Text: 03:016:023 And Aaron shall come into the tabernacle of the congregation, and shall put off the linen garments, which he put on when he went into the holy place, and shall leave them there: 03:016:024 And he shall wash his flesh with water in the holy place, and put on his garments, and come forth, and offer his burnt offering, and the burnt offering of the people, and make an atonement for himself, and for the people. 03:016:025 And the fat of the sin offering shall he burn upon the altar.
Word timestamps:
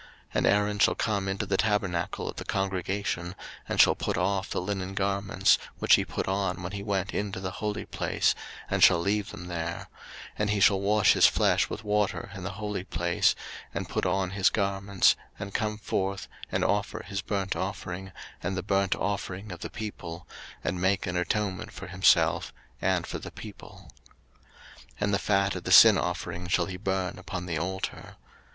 03:016:023 0.01 0.09
And 0.39 0.47
Aaron 0.47 0.79
shall 0.79 0.95
come 0.95 1.27
into 1.27 1.45
the 1.45 1.57
tabernacle 1.57 2.27
of 2.27 2.37
the 2.37 2.43
congregation, 2.43 3.35
and 3.69 3.79
shall 3.79 3.93
put 3.93 4.17
off 4.17 4.49
the 4.49 4.59
linen 4.59 4.95
garments, 4.95 5.59
which 5.77 5.93
he 5.93 6.03
put 6.03 6.27
on 6.27 6.63
when 6.63 6.71
he 6.71 6.81
went 6.81 7.13
into 7.13 7.39
the 7.39 7.51
holy 7.61 7.85
place, 7.85 8.33
and 8.67 8.81
shall 8.83 8.99
leave 8.99 9.29
them 9.29 9.45
there: 9.45 9.89
03:016:024 10.39 10.39
And 10.39 10.49
he 10.49 10.59
shall 10.59 10.81
wash 10.81 11.13
his 11.13 11.27
flesh 11.27 11.69
with 11.69 11.83
water 11.83 12.31
in 12.33 12.41
the 12.41 12.53
holy 12.53 12.83
place, 12.83 13.35
and 13.75 13.87
put 13.87 14.07
on 14.07 14.31
his 14.31 14.49
garments, 14.49 15.15
and 15.37 15.53
come 15.53 15.77
forth, 15.77 16.27
and 16.51 16.65
offer 16.65 17.03
his 17.03 17.21
burnt 17.21 17.55
offering, 17.55 18.11
and 18.41 18.57
the 18.57 18.63
burnt 18.63 18.95
offering 18.95 19.51
of 19.51 19.59
the 19.59 19.69
people, 19.69 20.27
and 20.63 20.81
make 20.81 21.05
an 21.05 21.15
atonement 21.15 21.71
for 21.71 21.85
himself, 21.85 22.51
and 22.81 23.05
for 23.05 23.19
the 23.19 23.29
people. 23.29 23.91
03:016:025 24.75 24.87
And 25.01 25.13
the 25.13 25.19
fat 25.19 25.55
of 25.55 25.63
the 25.63 25.71
sin 25.71 25.99
offering 25.99 26.47
shall 26.47 26.65
he 26.65 26.77
burn 26.77 27.19
upon 27.19 27.45
the 27.45 27.59
altar. 27.59 28.15